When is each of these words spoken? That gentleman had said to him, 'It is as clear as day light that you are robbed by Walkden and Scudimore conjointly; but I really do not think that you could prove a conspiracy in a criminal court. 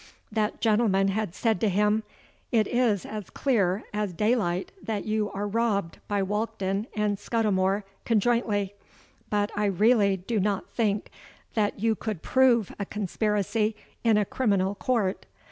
That 0.31 0.61
gentleman 0.61 1.09
had 1.09 1.35
said 1.35 1.61
to 1.61 1.69
him, 1.69 2.01
'It 2.51 2.65
is 2.65 3.05
as 3.05 3.29
clear 3.29 3.83
as 3.93 4.13
day 4.13 4.35
light 4.35 4.71
that 4.81 5.05
you 5.05 5.29
are 5.31 5.47
robbed 5.47 5.99
by 6.07 6.23
Walkden 6.23 6.87
and 6.95 7.19
Scudimore 7.19 7.83
conjointly; 8.03 8.73
but 9.29 9.51
I 9.55 9.65
really 9.65 10.17
do 10.17 10.39
not 10.39 10.67
think 10.71 11.11
that 11.53 11.79
you 11.81 11.93
could 11.93 12.23
prove 12.23 12.73
a 12.79 12.85
conspiracy 12.87 13.75
in 14.03 14.17
a 14.17 14.25
criminal 14.25 14.73
court. 14.73 15.27